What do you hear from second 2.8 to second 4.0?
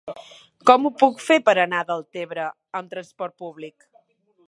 amb trasport públic?